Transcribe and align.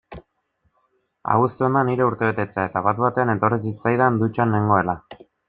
Abuztuan 1.33 1.77
da 1.79 1.83
nire 1.89 2.07
urtebetetzea 2.07 2.65
eta 2.71 2.83
bat-batean 2.89 3.33
etorri 3.35 3.61
zitzaidan, 3.69 4.19
dutxan 4.25 4.55
nengoela. 4.59 4.99